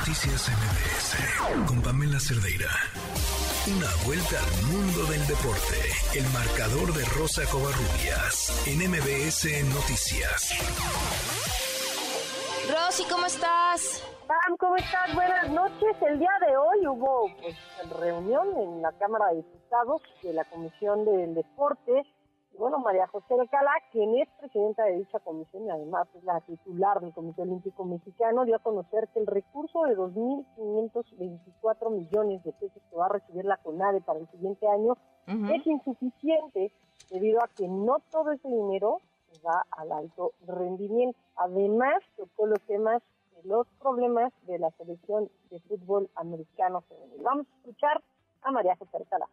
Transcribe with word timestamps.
Noticias 0.00 0.48
MBS 0.48 1.68
con 1.68 1.82
Pamela 1.82 2.18
Cerdeira. 2.18 2.70
Una 3.68 4.06
vuelta 4.06 4.36
al 4.40 4.72
mundo 4.72 5.04
del 5.12 5.20
deporte. 5.26 5.76
El 6.16 6.24
marcador 6.32 6.88
de 6.94 7.04
Rosa 7.04 7.42
Covarrubias 7.52 8.66
en 8.66 8.78
MBS 8.88 9.44
Noticias. 9.68 10.56
Rosy, 12.72 13.04
¿cómo 13.10 13.26
estás? 13.26 14.02
Pam, 14.26 14.56
¿cómo 14.58 14.76
estás? 14.76 15.14
Buenas 15.14 15.50
noches. 15.50 15.94
El 16.00 16.18
día 16.18 16.32
de 16.48 16.56
hoy 16.56 16.86
hubo 16.86 17.26
pues, 17.42 17.56
reunión 18.00 18.48
en 18.56 18.80
la 18.80 18.92
Cámara 18.92 19.26
de 19.32 19.36
Diputados 19.36 20.00
de 20.22 20.32
la 20.32 20.44
Comisión 20.44 21.04
del 21.04 21.34
Deporte 21.34 22.06
bueno, 22.58 22.78
María 22.78 23.06
José 23.06 23.34
Alcalá, 23.34 23.72
quien 23.90 24.18
es 24.18 24.28
presidenta 24.38 24.84
de 24.84 24.98
dicha 24.98 25.18
comisión 25.20 25.66
y 25.66 25.70
además 25.70 26.08
es 26.14 26.24
la 26.24 26.40
titular 26.42 27.00
del 27.00 27.12
Comité 27.14 27.42
Olímpico 27.42 27.84
Mexicano, 27.84 28.44
dio 28.44 28.56
a 28.56 28.60
conocer 28.60 29.08
que 29.14 29.20
el 29.20 29.26
recurso 29.26 29.84
de 29.84 29.96
2.524 29.96 31.90
millones 31.90 32.42
de 32.44 32.52
pesos 32.52 32.82
que 32.90 32.96
va 32.96 33.06
a 33.06 33.10
recibir 33.10 33.44
la 33.44 33.56
CONADE 33.56 34.02
para 34.02 34.18
el 34.18 34.28
siguiente 34.28 34.68
año 34.68 34.96
es 35.26 35.66
insuficiente 35.66 36.72
debido 37.10 37.42
a 37.42 37.48
que 37.48 37.68
no 37.68 37.98
todo 38.10 38.32
ese 38.32 38.48
dinero 38.48 38.98
va 39.46 39.64
al 39.70 39.92
alto 39.92 40.32
rendimiento. 40.46 41.18
Además, 41.36 42.02
tocó 42.16 42.46
los 42.46 42.60
temas 42.62 43.00
de 43.36 43.48
los 43.48 43.66
problemas 43.80 44.32
de 44.46 44.58
la 44.58 44.70
selección 44.72 45.30
de 45.50 45.60
fútbol 45.60 46.10
americano 46.16 46.80
femenino. 46.82 47.22
Vamos 47.22 47.46
a 47.46 47.56
escuchar 47.58 48.02
a 48.42 48.50
María 48.50 48.76
José 48.76 48.96
Alcalá 48.96 49.28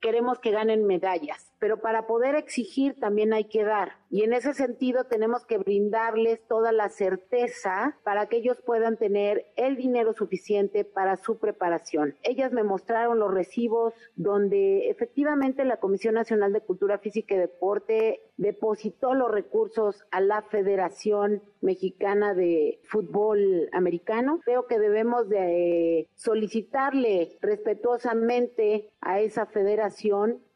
queremos 0.00 0.38
que 0.38 0.50
ganen 0.50 0.86
medallas, 0.86 1.52
pero 1.58 1.80
para 1.80 2.06
poder 2.06 2.34
exigir 2.34 2.98
también 2.98 3.32
hay 3.32 3.44
que 3.44 3.64
dar. 3.64 3.92
Y 4.08 4.24
en 4.24 4.32
ese 4.32 4.54
sentido 4.54 5.04
tenemos 5.04 5.46
que 5.46 5.58
brindarles 5.58 6.40
toda 6.48 6.72
la 6.72 6.88
certeza 6.88 7.96
para 8.02 8.26
que 8.26 8.38
ellos 8.38 8.60
puedan 8.64 8.96
tener 8.96 9.46
el 9.56 9.76
dinero 9.76 10.12
suficiente 10.14 10.84
para 10.84 11.16
su 11.16 11.38
preparación. 11.38 12.16
Ellas 12.22 12.52
me 12.52 12.64
mostraron 12.64 13.18
los 13.18 13.32
recibos 13.32 13.94
donde 14.16 14.90
efectivamente 14.90 15.64
la 15.64 15.76
Comisión 15.78 16.14
Nacional 16.14 16.52
de 16.52 16.62
Cultura 16.62 16.98
Física 16.98 17.34
y 17.34 17.38
Deporte 17.38 18.22
depositó 18.36 19.14
los 19.14 19.30
recursos 19.30 20.04
a 20.10 20.20
la 20.20 20.42
Federación 20.42 21.42
Mexicana 21.60 22.34
de 22.34 22.80
Fútbol 22.84 23.68
Americano. 23.72 24.40
Creo 24.44 24.66
que 24.66 24.78
debemos 24.78 25.28
de 25.28 26.08
solicitarle 26.16 27.36
respetuosamente 27.42 28.88
a 29.02 29.20
esa 29.20 29.46
federación 29.46 29.89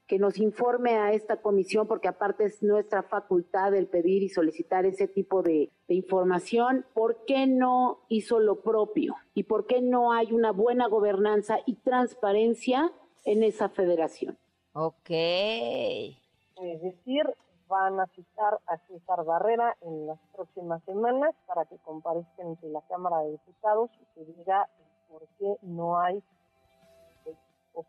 que 0.07 0.19
nos 0.19 0.39
informe 0.39 0.97
a 0.97 1.13
esta 1.13 1.41
comisión, 1.41 1.87
porque 1.87 2.09
aparte 2.09 2.45
es 2.45 2.63
nuestra 2.63 3.03
facultad 3.03 3.75
el 3.75 3.87
pedir 3.87 4.23
y 4.23 4.29
solicitar 4.29 4.85
ese 4.85 5.09
tipo 5.09 5.43
de, 5.43 5.71
de, 5.89 5.95
información, 5.95 6.85
¿por 6.93 7.25
qué 7.25 7.47
no 7.47 8.01
hizo 8.09 8.39
lo 8.39 8.61
propio? 8.61 9.15
¿Y 9.33 9.45
por 9.45 9.67
qué 9.67 9.81
no 9.81 10.13
hay 10.13 10.33
una 10.33 10.53
buena 10.53 10.89
gobernanza 10.89 11.59
y 11.65 11.77
transparencia 11.77 12.93
en 13.25 13.43
esa 13.43 13.71
federación? 13.71 14.37
Ok. 14.75 15.11
Es 15.11 16.83
decir, 16.83 17.25
van 17.69 17.99
a 17.99 18.07
citar 18.09 18.61
a 18.67 18.77
César 18.87 19.25
Barrera 19.25 19.77
en 19.81 20.07
las 20.07 20.19
próximas 20.35 20.83
semanas 20.85 21.35
para 21.47 21.65
que 21.65 21.79
comparezca 21.79 22.43
ante 22.43 22.69
la 22.69 22.83
Cámara 22.83 23.21
de 23.21 23.33
Diputados 23.33 23.91
y 24.01 24.15
que 24.15 24.33
diga 24.33 24.69
por 25.09 25.27
qué 25.39 25.57
no 25.63 25.99
hay 25.99 26.23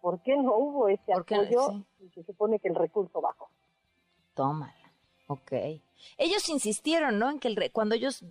por 0.05 0.19
qué 0.19 0.37
no 0.37 0.55
hubo 0.55 0.87
ese 0.87 1.13
apoyo 1.13 1.81
y 1.99 2.09
se 2.09 2.21
supone 2.25 2.59
que 2.59 2.67
el 2.67 2.75
recurso 2.75 3.21
bajó. 3.21 3.49
Tómala. 4.35 4.71
Ok. 5.25 5.51
Ellos 6.19 6.47
insistieron, 6.49 7.17
¿no? 7.17 7.31
En 7.31 7.39
que 7.39 7.47
el 7.47 7.71
cuando 7.71 7.95
ellos, 7.95 8.23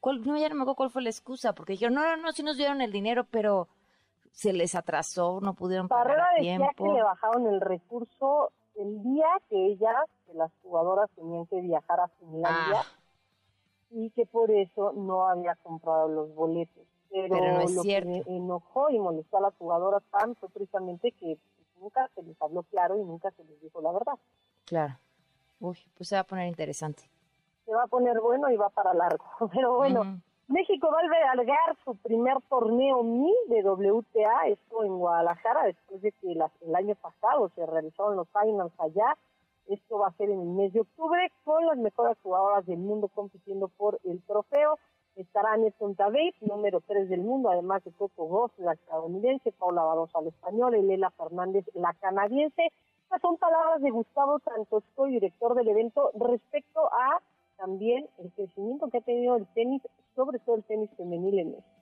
cuál, 0.00 0.20
no, 0.26 0.36
ya 0.36 0.48
no 0.48 0.56
me 0.56 0.62
acuerdo 0.62 0.74
cuál 0.74 0.90
fue 0.90 1.02
la 1.02 1.10
excusa, 1.10 1.52
porque 1.52 1.74
dijeron, 1.74 1.94
no, 1.94 2.02
no, 2.02 2.16
no, 2.16 2.32
sí 2.32 2.42
nos 2.42 2.56
dieron 2.56 2.80
el 2.80 2.90
dinero, 2.90 3.24
pero 3.30 3.68
se 4.32 4.52
les 4.52 4.74
atrasó, 4.74 5.38
no 5.40 5.54
pudieron 5.54 5.86
pagar 5.86 6.08
Barrera 6.08 6.26
a 6.30 6.34
decía 6.34 6.56
tiempo. 6.56 6.84
que 6.84 6.90
le 6.92 7.02
bajaron 7.04 7.46
el 7.46 7.60
recurso 7.60 8.50
el 8.74 9.00
día 9.04 9.28
que 9.48 9.66
ellas, 9.66 9.94
que 10.26 10.34
las 10.34 10.50
jugadoras 10.60 11.08
tenían 11.14 11.46
que 11.46 11.60
viajar 11.60 12.00
a 12.00 12.08
Finlandia 12.18 12.80
Ah. 12.80 12.86
y 13.92 14.10
que 14.10 14.26
por 14.26 14.50
eso 14.50 14.92
no 14.94 15.28
había 15.28 15.54
comprado 15.62 16.08
los 16.08 16.34
boletos. 16.34 16.82
Pero, 17.12 17.34
Pero 17.34 17.52
no 17.52 17.60
es 17.60 17.74
lo 17.74 17.82
cierto. 17.82 18.08
que 18.10 18.22
enojó 18.36 18.88
y 18.90 18.98
molestó 18.98 19.36
a 19.36 19.40
las 19.42 19.54
jugadoras 19.56 20.02
fue 20.40 20.48
precisamente 20.48 21.12
que 21.12 21.36
nunca 21.78 22.08
se 22.14 22.22
les 22.22 22.40
habló 22.40 22.62
claro 22.64 22.96
y 22.96 23.04
nunca 23.04 23.30
se 23.32 23.44
les 23.44 23.60
dijo 23.60 23.80
la 23.82 23.92
verdad. 23.92 24.14
Claro. 24.64 24.94
Uy, 25.60 25.76
pues 25.96 26.08
se 26.08 26.16
va 26.16 26.20
a 26.22 26.24
poner 26.24 26.46
interesante. 26.48 27.02
Se 27.66 27.72
va 27.74 27.84
a 27.84 27.86
poner 27.86 28.18
bueno 28.20 28.50
y 28.50 28.56
va 28.56 28.70
para 28.70 28.94
largo. 28.94 29.24
Pero 29.52 29.76
bueno. 29.76 30.20
México 30.48 30.88
va 30.92 30.98
a 30.98 31.30
albergar 31.32 31.76
su 31.84 31.94
primer 31.96 32.36
torneo 32.50 33.02
MI 33.02 33.32
de 33.48 33.62
WTA, 33.62 34.48
esto 34.48 34.84
en 34.84 34.98
Guadalajara, 34.98 35.64
después 35.64 36.02
de 36.02 36.12
que 36.12 36.34
las- 36.34 36.50
el 36.62 36.74
año 36.74 36.94
pasado 36.96 37.48
se 37.54 37.64
realizaron 37.64 38.16
los 38.16 38.28
finals 38.28 38.72
allá. 38.78 39.16
Esto 39.68 39.98
va 39.98 40.08
a 40.08 40.12
ser 40.16 40.28
en 40.30 40.40
el 40.40 40.48
mes 40.48 40.72
de 40.72 40.80
octubre 40.80 41.30
con 41.44 41.64
las 41.66 41.78
mejores 41.78 42.18
jugadoras 42.22 42.66
del 42.66 42.78
mundo 42.78 43.08
compitiendo 43.08 43.68
por 43.68 43.98
el 44.04 44.20
trofeo. 44.24 44.78
Estará 45.22 45.56
Nelson 45.56 45.94
Tabey, 45.94 46.34
número 46.40 46.80
3 46.80 47.08
del 47.08 47.20
mundo, 47.20 47.48
además 47.48 47.84
de 47.84 47.92
Coco 47.92 48.26
Goff, 48.26 48.58
la 48.58 48.72
estadounidense, 48.72 49.52
Paula 49.52 49.82
Barosa, 49.82 50.20
la 50.20 50.30
española, 50.30 50.76
y 50.78 50.82
Lela 50.82 51.10
Fernández, 51.10 51.64
la 51.74 51.94
canadiense. 51.94 52.72
Estas 53.04 53.20
son 53.20 53.36
palabras 53.36 53.80
de 53.82 53.90
Gustavo 53.90 54.40
Santosco, 54.40 55.06
director 55.06 55.54
del 55.54 55.68
evento, 55.68 56.10
respecto 56.14 56.80
a 56.92 57.20
también 57.56 58.08
el 58.18 58.32
crecimiento 58.32 58.88
que 58.88 58.98
ha 58.98 59.02
tenido 59.02 59.36
el 59.36 59.46
tenis, 59.54 59.80
sobre 60.16 60.40
todo 60.40 60.56
el 60.56 60.64
tenis 60.64 60.90
femenil 60.96 61.38
en 61.38 61.50
México. 61.52 61.81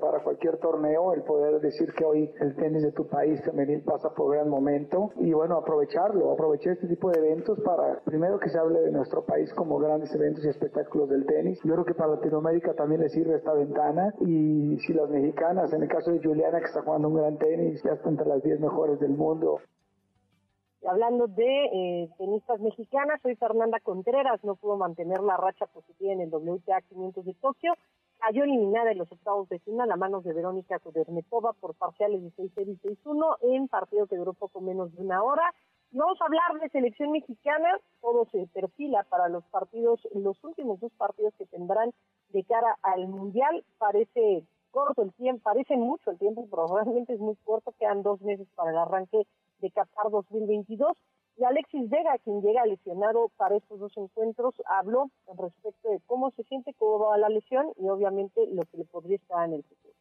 Para 0.00 0.22
cualquier 0.22 0.58
torneo, 0.58 1.12
el 1.14 1.22
poder 1.22 1.60
decir 1.60 1.92
que 1.92 2.04
hoy 2.04 2.30
el 2.40 2.54
tenis 2.56 2.82
de 2.82 2.92
tu 2.92 3.06
país 3.06 3.40
femenil 3.44 3.82
pasa 3.82 4.10
por 4.14 4.32
gran 4.32 4.48
momento. 4.48 5.10
Y 5.16 5.32
bueno, 5.32 5.56
aprovecharlo, 5.56 6.32
aprovechar 6.32 6.74
este 6.74 6.88
tipo 6.88 7.10
de 7.10 7.18
eventos 7.18 7.58
para, 7.60 8.00
primero 8.04 8.38
que 8.38 8.48
se 8.48 8.58
hable 8.58 8.80
de 8.80 8.90
nuestro 8.90 9.24
país 9.24 9.52
como 9.54 9.78
grandes 9.78 10.14
eventos 10.14 10.44
y 10.44 10.48
espectáculos 10.48 11.08
del 11.08 11.26
tenis. 11.26 11.60
Yo 11.64 11.74
creo 11.74 11.84
que 11.84 11.94
para 11.94 12.14
Latinoamérica 12.14 12.74
también 12.74 13.00
le 13.00 13.08
sirve 13.08 13.36
esta 13.36 13.52
ventana. 13.52 14.14
Y 14.20 14.78
si 14.78 14.92
las 14.92 15.10
mexicanas, 15.10 15.72
en 15.72 15.82
el 15.82 15.88
caso 15.88 16.10
de 16.10 16.20
Juliana 16.22 16.58
que 16.60 16.66
está 16.66 16.82
jugando 16.82 17.08
un 17.08 17.14
gran 17.14 17.38
tenis, 17.38 17.82
ya 17.84 17.92
está 17.92 18.08
entre 18.08 18.26
las 18.26 18.42
10 18.42 18.60
mejores 18.60 18.98
del 19.00 19.12
mundo, 19.12 19.58
Hablando 20.86 21.26
de 21.26 21.64
eh, 21.64 22.08
tenistas 22.18 22.60
mexicanas, 22.60 23.20
hoy 23.24 23.34
Fernanda 23.34 23.80
Contreras. 23.80 24.42
No 24.44 24.54
pudo 24.54 24.76
mantener 24.76 25.20
la 25.20 25.36
racha 25.36 25.66
positiva 25.66 26.12
en 26.12 26.20
el 26.20 26.32
WTA 26.32 26.80
500 26.82 27.24
de 27.24 27.34
Tokio. 27.34 27.72
Cayó 28.18 28.44
eliminada 28.44 28.90
en 28.90 28.98
los 28.98 29.10
octavos 29.12 29.48
de 29.48 29.60
final 29.60 29.90
a 29.92 29.96
manos 29.96 30.24
de 30.24 30.32
Verónica 30.32 30.78
Kudermetova 30.80 31.52
por 31.52 31.74
parciales 31.74 32.22
de 32.22 32.30
6-0 32.32 32.78
y 32.82 32.88
6-1 33.04 33.36
en 33.42 33.68
partido 33.68 34.06
que 34.06 34.16
duró 34.16 34.32
poco 34.32 34.60
menos 34.60 34.92
de 34.94 35.02
una 35.02 35.22
hora. 35.22 35.54
Vamos 35.92 36.20
a 36.20 36.24
hablar 36.24 36.60
de 36.60 36.68
selección 36.68 37.12
mexicana. 37.12 37.78
Todo 38.02 38.26
se 38.32 38.46
perfila 38.48 39.04
para 39.04 39.28
los 39.28 39.44
partidos, 39.44 40.00
los 40.14 40.42
últimos 40.42 40.80
dos 40.80 40.92
partidos 40.98 41.32
que 41.38 41.46
tendrán 41.46 41.92
de 42.30 42.44
cara 42.44 42.76
al 42.82 43.08
Mundial. 43.08 43.64
Parece 43.78 44.44
corto 44.70 45.02
el 45.02 45.12
tiempo, 45.14 45.42
parece 45.44 45.76
mucho 45.76 46.10
el 46.10 46.18
tiempo, 46.18 46.46
pero 46.50 46.66
realmente 46.66 47.14
es 47.14 47.20
muy 47.20 47.36
corto. 47.44 47.72
Quedan 47.78 48.02
dos 48.02 48.20
meses 48.20 48.48
para 48.54 48.70
el 48.70 48.78
arranque 48.78 49.26
de 49.60 49.70
Qatar 49.70 50.10
2022. 50.10 50.96
Y 51.38 51.44
Alexis 51.44 51.88
Vega, 51.88 52.18
quien 52.24 52.42
llega 52.42 52.66
lesionado 52.66 53.30
para 53.36 53.56
estos 53.56 53.78
dos 53.78 53.96
encuentros, 53.96 54.56
habló 54.66 55.08
respecto 55.36 55.88
de 55.88 56.00
cómo 56.04 56.32
se 56.32 56.42
siente, 56.42 56.74
cómo 56.74 56.98
va 56.98 57.16
la 57.16 57.28
lesión 57.28 57.72
y 57.76 57.88
obviamente 57.88 58.44
lo 58.48 58.64
que 58.64 58.78
le 58.78 58.84
podría 58.84 59.16
estar 59.16 59.46
en 59.46 59.54
el 59.54 59.62
futuro. 59.62 59.94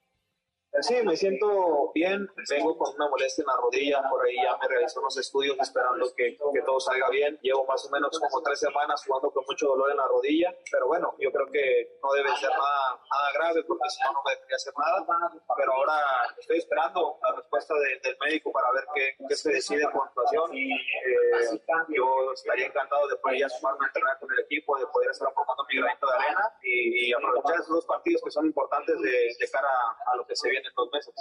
Sí, 0.81 0.95
me 1.03 1.17
siento 1.17 1.91
bien, 1.95 2.29
vengo 2.49 2.77
con 2.77 2.93
una 2.95 3.09
molestia 3.09 3.41
en 3.41 3.47
la 3.47 3.55
rodilla, 3.57 4.03
por 4.11 4.23
ahí 4.23 4.35
ya 4.35 4.55
me 4.57 4.67
realizó 4.67 4.99
unos 4.99 5.17
estudios 5.17 5.57
esperando 5.59 6.05
que, 6.15 6.37
que 6.53 6.61
todo 6.61 6.79
salga 6.79 7.09
bien. 7.09 7.39
Llevo 7.41 7.65
más 7.65 7.83
o 7.85 7.89
menos 7.89 8.19
como 8.19 8.43
tres 8.43 8.59
semanas 8.59 9.03
jugando 9.03 9.31
con 9.31 9.43
mucho 9.47 9.65
dolor 9.69 9.89
en 9.89 9.97
la 9.97 10.05
rodilla, 10.07 10.53
pero 10.71 10.85
bueno, 10.87 11.15
yo 11.17 11.31
creo 11.31 11.47
que 11.47 11.97
no 12.03 12.11
debe 12.13 12.29
ser 12.37 12.51
nada, 12.51 12.99
nada 13.09 13.31
grave 13.33 13.63
porque 13.63 13.89
si 13.89 14.03
no, 14.03 14.13
no 14.13 14.21
me 14.23 14.35
debería 14.35 14.55
hacer 14.55 14.73
nada. 14.77 15.33
Pero 15.57 15.73
ahora 15.73 15.95
estoy 16.37 16.57
esperando 16.59 17.17
la 17.23 17.31
respuesta 17.37 17.73
de- 17.73 17.99
del 18.03 18.17
médico 18.19 18.51
para 18.51 18.71
ver 18.73 18.83
qué, 18.93 19.15
qué 19.27 19.35
se 19.35 19.51
decide 19.53 19.89
con 19.91 20.07
situación. 20.09 20.53
Y 20.53 20.71
eh, 20.73 21.61
yo 21.89 22.33
estaría 22.33 22.67
encantado 22.67 23.07
de 23.07 23.15
poder 23.15 23.39
ya 23.39 23.49
sumarme 23.49 23.85
a 23.85 23.87
entrenar 23.87 24.19
con 24.19 24.31
el 24.31 24.39
equipo, 24.41 24.77
de 24.77 24.85
poder 24.87 25.09
estar 25.09 25.27
aportando 25.27 25.63
mi 25.71 25.79
granito 25.81 26.05
de 26.05 26.13
arena 26.13 26.53
y, 26.77 27.13
aprovechar 27.13 27.55
esos 27.55 27.69
dos 27.69 27.85
partidos 27.85 28.21
que 28.23 28.31
son 28.31 28.45
importantes 28.45 28.99
de, 29.01 29.49
cara 29.51 29.69
a 30.11 30.15
lo 30.15 30.25
que 30.25 30.35
se 30.35 30.49
viene 30.49 30.67
en 30.67 30.73
dos 30.75 30.89
meses. 30.91 31.13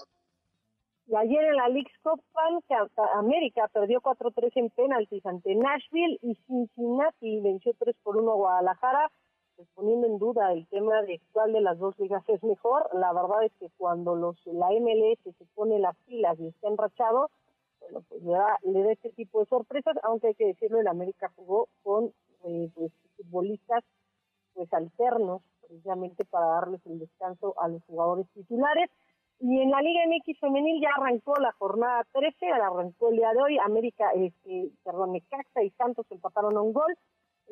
Y 1.09 1.15
ayer 1.15 1.45
en 1.45 1.57
la 1.57 1.69
League's 1.69 1.97
Cup 2.03 2.21
América 3.15 3.69
perdió 3.69 4.01
4-3 4.01 4.51
en 4.57 4.71
penaltis 4.71 5.25
ante 5.25 5.55
Nashville 5.55 6.19
y 6.21 6.35
Cincinnati 6.47 7.41
venció 7.41 7.73
3 7.79 7.95
por 8.03 8.17
1 8.17 8.33
a 8.33 8.35
Guadalajara, 8.35 9.13
pues 9.55 9.69
poniendo 9.75 10.09
en 10.09 10.19
duda 10.19 10.53
el 10.53 10.67
tema 10.67 11.03
de 11.03 11.21
cuál 11.33 11.53
de 11.53 11.61
las 11.61 11.79
dos 11.79 11.97
ligas 11.99 12.25
es 12.29 12.43
mejor. 12.43 12.89
La 12.93 13.13
verdad 13.13 13.45
es 13.45 13.53
que 13.61 13.71
cuando 13.77 14.17
los 14.17 14.37
la 14.47 14.71
MLS 14.71 15.21
se 15.23 15.45
pone 15.55 15.79
las 15.79 15.97
pilas 16.07 16.39
y 16.41 16.49
está 16.49 16.69
enrachado, 16.69 17.31
bueno, 17.81 18.05
pues 18.09 18.23
le 18.23 18.33
da, 18.33 18.59
le 18.63 18.83
da 18.83 18.93
este 18.93 19.11
tipo 19.11 19.41
de 19.41 19.47
sorpresas, 19.47 19.97
aunque 20.03 20.29
hay 20.29 20.35
que 20.35 20.47
decirlo, 20.47 20.81
el 20.81 20.89
América 20.89 21.31
jugó 21.37 21.69
con 21.85 22.13
eh, 22.45 22.69
pues, 22.75 22.93
futbolistas 23.17 23.85
pues 24.57 24.73
alternos 24.73 25.43
precisamente 25.61 26.25
para 26.25 26.47
darles 26.47 26.81
el 26.87 26.99
descanso 26.99 27.55
a 27.61 27.69
los 27.69 27.85
jugadores 27.85 28.27
titulares. 28.35 28.91
Y 29.39 29.61
en 29.61 29.71
la 29.71 29.83
Liga 29.83 30.01
MX 30.07 30.41
femenil 30.41 30.81
ya 30.81 30.89
arrancó 30.97 31.35
la 31.37 31.53
jornada 31.53 32.07
13, 32.13 32.47
arrancó 32.47 33.11
el 33.11 33.17
día 33.17 33.33
de 33.35 33.43
hoy, 33.43 33.59
América, 33.59 34.11
este, 34.15 34.71
perdón, 34.83 35.13
Necaxa 35.13 35.63
y 35.63 35.71
Santos 35.73 36.07
empataron 36.11 36.57
a 36.57 36.63
un 36.63 36.73
gol, 36.73 36.97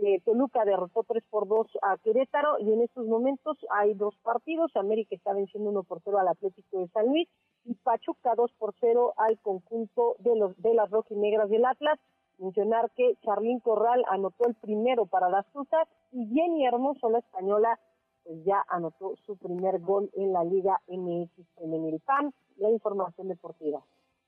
eh, 0.03 0.21
Toluca 0.25 0.65
derrotó 0.65 1.05
3 1.07 1.23
por 1.29 1.47
2 1.47 1.67
a 1.83 1.99
Querétaro 1.99 2.59
y 2.59 2.73
en 2.73 2.81
estos 2.81 3.07
momentos 3.07 3.59
hay 3.71 3.93
dos 3.95 4.17
partidos, 4.23 4.75
América 4.77 5.15
está 5.15 5.35
venciendo 5.35 5.71
1 5.71 5.83
por 5.85 6.01
0 6.03 6.19
al 6.19 6.29
Atlético 6.29 6.81
de 6.81 6.89
San 6.89 7.07
Luis 7.07 7.29
y 7.65 7.75
Pachuca 7.75 8.35
2 8.35 8.51
por 8.59 8.75
0 8.81 9.15
al 9.19 9.39
conjunto 9.41 10.17
de 10.21 10.37
los 10.37 10.61
de 10.61 10.75
las 10.75 10.91
Negras 11.11 11.49
del 11.51 11.65
Atlas. 11.67 12.01
Mencionar 12.39 12.91
que 12.97 13.17
Charlín 13.25 13.61
Corral 13.61 14.05
anotó 14.11 14.49
el 14.49 14.55
primero 14.55 15.07
para 15.07 15.29
las 15.29 15.47
Tuzas 15.53 15.89
y 16.13 16.27
Jenny 16.27 16.67
Hermoso, 16.67 17.09
la 17.11 17.19
española, 17.19 17.79
pues 18.25 18.45
ya 18.45 18.65
anotó 18.69 19.15
su 19.25 19.37
primer 19.37 19.81
gol 19.81 20.11
en 20.15 20.33
la 20.33 20.45
Liga 20.45 20.81
MX 20.89 21.31
en 21.59 21.75
el 21.75 22.01
PAN. 22.01 22.33
La 22.57 22.71
información 22.71 23.29
deportiva. 23.29 23.83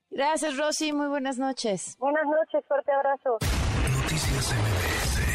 Gracias, 0.09 0.57
Rosy. 0.57 0.93
Muy 0.93 1.07
buenas 1.07 1.37
noches. 1.37 1.97
Buenas 1.99 2.25
noches. 2.25 2.65
Fuerte 2.67 2.91
abrazo. 2.91 3.37
Noticias 4.01 4.53
MBS 4.53 5.26